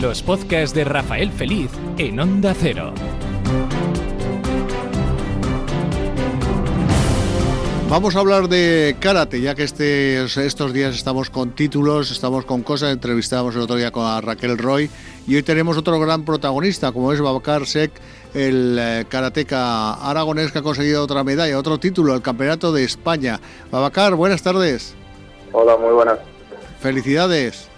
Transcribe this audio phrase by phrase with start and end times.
[0.00, 2.94] los podcasts de Rafael Feliz en Onda Cero.
[7.90, 12.62] Vamos a hablar de karate, ya que este, estos días estamos con títulos, estamos con
[12.62, 12.92] cosas.
[12.92, 14.88] Entrevistamos el otro día con a Raquel Roy
[15.26, 17.92] y hoy tenemos otro gran protagonista, como es Babacar Sek,
[18.32, 23.38] el eh, karateca aragonés que ha conseguido otra medalla, otro título, el Campeonato de España.
[23.70, 24.94] Babacar, buenas tardes.
[25.52, 26.18] Hola, muy buenas.
[26.78, 27.68] Felicidades.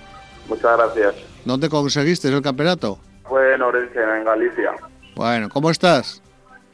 [0.48, 1.31] Muchas gracias.
[1.44, 2.98] ¿Dónde conseguiste el campeonato?
[3.24, 4.72] Fue en Orense, en Galicia.
[5.16, 6.22] Bueno, ¿cómo estás?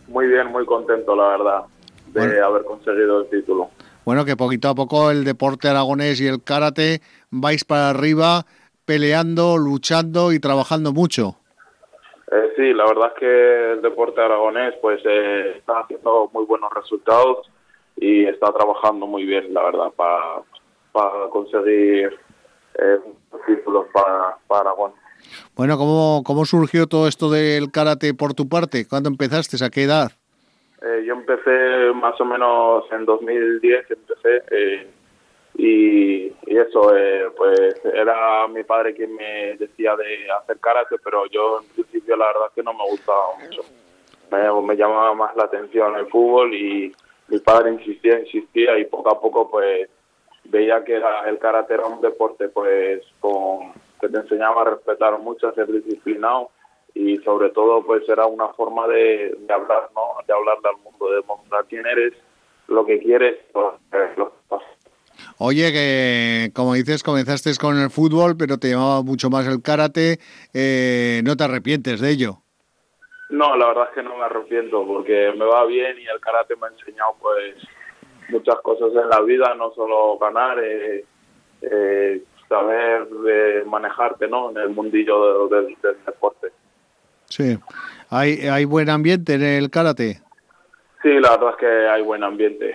[0.09, 1.62] Muy bien, muy contento, la verdad,
[2.12, 3.70] de haber conseguido el título.
[4.04, 7.00] Bueno, que poquito a poco el deporte aragonés y el karate
[7.30, 8.46] vais para arriba
[8.86, 11.37] peleando, luchando y trabajando mucho.
[12.32, 16.70] Eh, sí, la verdad es que el deporte aragonés pues eh, está haciendo muy buenos
[16.73, 17.50] resultados
[17.96, 20.42] y está trabajando muy bien, la verdad, para,
[20.92, 22.18] para conseguir
[22.78, 22.98] eh,
[23.46, 24.93] títulos para, para Aragón.
[25.57, 28.87] Bueno, ¿cómo, ¿cómo surgió todo esto del karate por tu parte?
[28.87, 29.62] ¿Cuándo empezaste?
[29.65, 30.12] ¿A qué edad?
[30.80, 34.87] Eh, yo empecé más o menos en 2010, empecé eh,
[35.56, 41.26] y, y, eso, eh, pues era mi padre quien me decía de hacer karate, pero
[41.26, 43.62] yo en principio la verdad es que no me gustaba mucho.
[44.30, 46.95] Me, me llamaba más la atención el fútbol y
[47.26, 49.88] mi padre insistía, insistía y poco a poco pues
[50.49, 55.18] veía que era, el karate era un deporte pues con que te enseñaba a respetar
[55.18, 56.51] mucho, a ser disciplinado
[56.95, 60.23] y sobre todo pues era una forma de, de hablar, ¿no?
[60.27, 62.15] De hablarle al mundo, de mostrar quién eres,
[62.68, 63.74] lo que quieres, pues,
[64.16, 64.65] lo que pasa.
[65.38, 70.19] Oye, que como dices, comenzaste con el fútbol, pero te llamaba mucho más el karate.
[70.55, 72.38] Eh, ¿No te arrepientes de ello?
[73.31, 76.56] No, la verdad es que no me arrepiento porque me va bien y el karate
[76.56, 77.56] me ha enseñado pues
[78.28, 81.04] muchas cosas en la vida, no solo ganar, eh,
[81.62, 84.50] eh, saber de manejarte ¿no?
[84.50, 86.49] en el mundillo de, de, del deporte.
[87.26, 87.59] Sí.
[88.10, 90.21] ¿Hay, ¿Hay buen ambiente en el karate?
[91.03, 92.75] Sí, la verdad es que hay buen ambiente.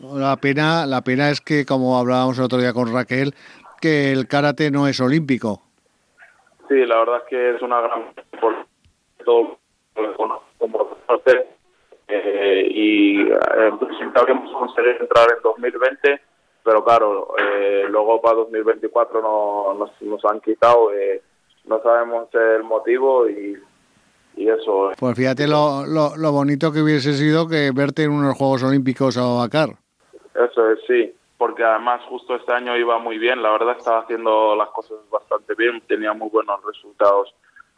[0.00, 3.34] La pena, la pena es que, como hablábamos el otro día con Raquel,
[3.80, 5.62] que el karate no es olímpico.
[6.68, 8.02] Sí, la verdad es que es una gran...
[8.40, 8.54] Por
[9.24, 9.58] todo
[10.58, 10.96] como
[12.08, 16.20] eh, y en principio habíamos conseguido entrar en 2020,
[16.64, 21.22] pero claro, eh, luego para 2024 no, nos, nos han quitado, eh,
[21.64, 23.56] no sabemos el motivo y,
[24.36, 24.92] y eso.
[24.98, 29.16] Pues fíjate lo, lo, lo, bonito que hubiese sido que verte en unos Juegos Olímpicos
[29.16, 29.70] a Babacar.
[30.34, 34.56] Eso es, sí, porque además justo este año iba muy bien, la verdad estaba haciendo
[34.56, 37.34] las cosas bastante bien, tenía muy buenos resultados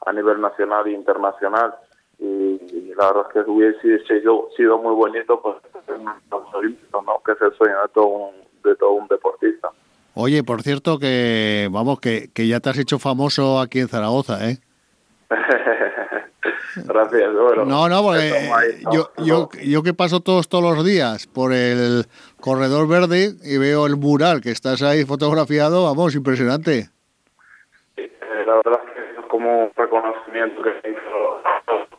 [0.07, 1.75] a nivel nacional e internacional
[2.19, 5.57] y la verdad es que hubiese sido, sido muy bonito pues
[5.99, 7.23] ¿no?
[7.25, 9.71] que es el sueño de todo un, de todo un deportista.
[10.15, 14.49] Oye, por cierto que vamos que, que ya te has hecho famoso aquí en Zaragoza,
[14.49, 14.59] ¿eh?
[16.77, 17.33] Gracias.
[17.33, 19.25] Bueno, no, no, porque ahí, no, yo, no.
[19.25, 22.05] yo, yo que paso todos todos los días por el
[22.41, 26.89] corredor verde y veo el mural que estás ahí fotografiado, vamos, impresionante.
[27.97, 31.44] Sí, eh, la verdad es que es como un reconocimiento que se hizo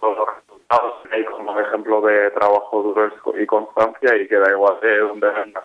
[0.05, 3.11] todos los resultados y como ejemplo de trabajo duro
[3.41, 5.63] y constancia y que da igual de dónde venga.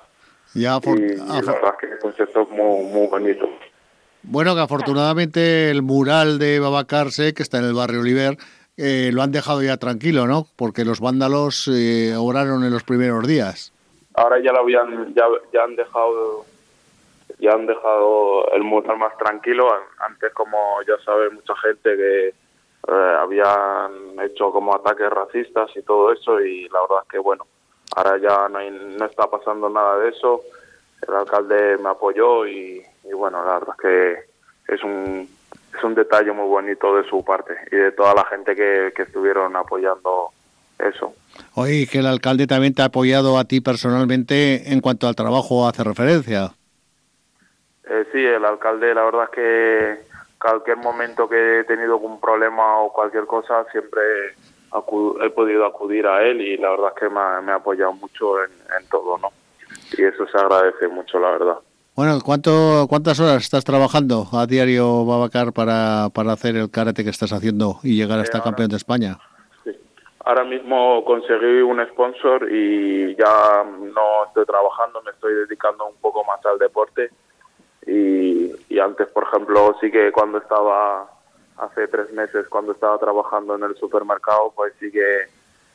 [0.55, 3.49] Ya, for, y, y la verdad es que es un concepto muy, muy bonito.
[4.23, 8.37] Bueno, que afortunadamente el mural de Babacarse, que está en el barrio Oliver,
[8.77, 10.47] eh, lo han dejado ya tranquilo, ¿no?
[10.57, 13.73] Porque los vándalos eh, obraron en los primeros días.
[14.15, 16.45] Ahora ya lo habían, ya, ya han dejado,
[17.39, 19.71] ya han dejado el mural más tranquilo.
[19.99, 20.57] Antes, como
[20.87, 26.69] ya sabe mucha gente que eh, habían hecho como ataques racistas y todo eso, y
[26.69, 27.47] la verdad es que bueno,
[27.97, 30.43] ahora ya no, hay, no está pasando nada de eso.
[31.07, 35.29] El alcalde me apoyó y, y bueno, la verdad es que es un
[35.77, 39.03] es un detalle muy bonito de su parte y de toda la gente que, que
[39.03, 40.31] estuvieron apoyando
[40.79, 41.15] eso.
[41.55, 45.69] Oye, que el alcalde también te ha apoyado a ti personalmente en cuanto al trabajo
[45.69, 46.53] hace referencia.
[47.89, 50.10] Eh, sí, el alcalde, la verdad es que
[50.51, 54.03] cualquier momento que he tenido algún problema o cualquier cosa, siempre
[55.23, 57.93] he podido acudir a él y la verdad es que me ha, me ha apoyado
[57.93, 59.31] mucho en, en todo, ¿no?
[59.97, 61.59] Y eso se agradece mucho, la verdad.
[61.95, 67.11] Bueno, ¿cuánto, ¿cuántas horas estás trabajando a diario, Babacar, para, para hacer el karate que
[67.11, 69.19] estás haciendo y llegar hasta eh, campeón de España?
[69.65, 69.71] Sí.
[70.25, 76.25] Ahora mismo conseguí un sponsor y ya no estoy trabajando, me estoy dedicando un poco
[76.25, 77.11] más al deporte.
[78.81, 81.09] Antes, por ejemplo, sí que cuando estaba,
[81.59, 85.27] hace tres meses, cuando estaba trabajando en el supermercado, pues sí que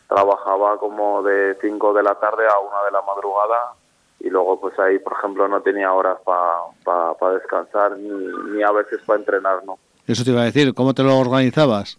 [0.08, 3.74] trabajaba como de 5 de la tarde a 1 de la madrugada
[4.20, 8.10] y luego pues ahí por ejemplo no tenía horas para pa, pa descansar ni,
[8.52, 11.98] ni, a veces para entrenar no Eso te iba a decir, ¿cómo te lo organizabas?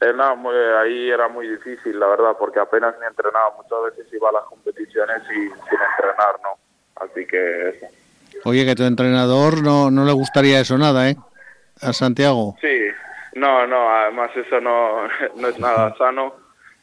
[0.00, 3.54] Eh, no, ahí era muy difícil, la verdad, porque apenas ni entrenaba.
[3.56, 6.56] Muchas veces iba a las competiciones y, sin entrenar, ¿no?
[6.94, 7.80] Así que
[8.48, 11.16] Oye, que tu entrenador no, no le gustaría eso nada, ¿eh?
[11.82, 12.56] A Santiago.
[12.62, 12.88] Sí,
[13.34, 15.06] no, no, además eso no,
[15.36, 16.34] no es nada sano,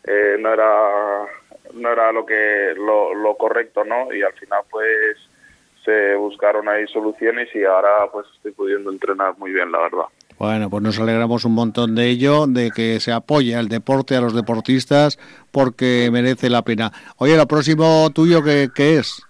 [0.04, 1.26] eh, no era
[1.74, 4.14] no era lo que lo, lo correcto, ¿no?
[4.14, 5.18] Y al final pues
[5.84, 10.06] se buscaron ahí soluciones y ahora pues estoy pudiendo entrenar muy bien, la verdad.
[10.38, 14.22] Bueno, pues nos alegramos un montón de ello, de que se apoye al deporte, a
[14.22, 15.18] los deportistas,
[15.52, 16.92] porque merece la pena.
[17.18, 19.26] Oye, lo próximo tuyo, ¿qué, qué es?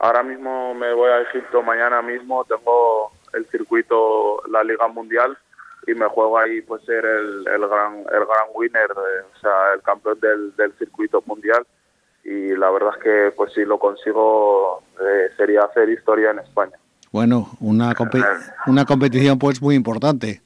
[0.00, 5.36] Ahora mismo me voy a Egipto, mañana mismo tengo el circuito, la Liga Mundial,
[5.86, 9.82] y me juego ahí pues ser el, el gran el gran winner, o sea, el
[9.82, 11.66] campeón del, del circuito mundial.
[12.24, 16.76] Y la verdad es que pues si lo consigo eh, sería hacer historia en España.
[17.12, 17.92] Bueno, una,
[18.66, 20.40] una competición pues muy importante.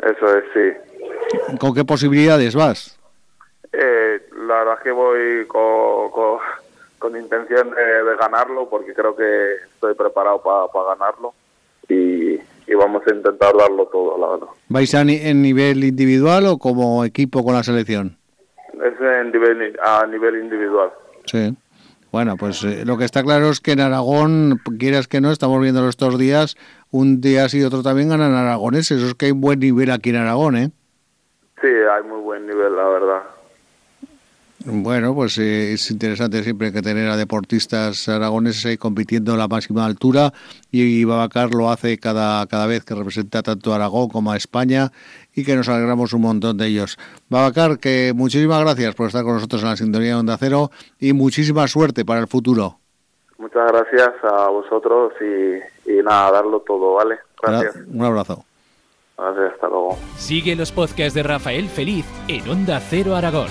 [0.00, 1.56] Eso es, sí.
[1.58, 2.98] ¿Con qué posibilidades vas?
[3.72, 6.38] Eh, la verdad es que voy con, con
[7.00, 11.34] con intención de, ganarlo porque creo que estoy preparado para ganarlo
[11.88, 12.38] y,
[12.76, 14.46] vamos a intentar darlo todo, la verdad.
[14.68, 18.16] ¿Vais a en nivel individual o como equipo con la selección?
[18.72, 20.90] Es en nivel, a nivel individual.
[21.26, 21.54] Sí.
[22.12, 25.60] Bueno, pues eh, lo que está claro es que en Aragón, quieras que no, estamos
[25.60, 26.56] viendo estos días,
[26.90, 28.98] un día sí y otro también ganan aragoneses.
[28.98, 30.70] Eso es que hay un buen nivel aquí en Aragón, ¿eh?
[31.60, 33.22] Sí, hay muy buen nivel, la verdad.
[34.66, 39.48] Bueno, pues eh, es interesante siempre que tener a deportistas aragoneses ahí compitiendo a la
[39.48, 40.34] máxima altura
[40.70, 44.90] y Babacar lo hace cada, cada vez que representa tanto a Aragón como a España
[45.34, 46.98] y que nos alegramos un montón de ellos.
[47.30, 51.14] Babacar, que muchísimas gracias por estar con nosotros en la sintonía de Onda Cero y
[51.14, 52.76] muchísima suerte para el futuro.
[53.38, 57.18] Muchas gracias a vosotros y, y nada, darlo todo, ¿vale?
[57.42, 57.76] Gracias.
[57.90, 58.44] Un abrazo.
[59.16, 59.96] Gracias, hasta luego.
[60.16, 63.48] Sigue los podcasts de Rafael Feliz en Onda Cero Aragón.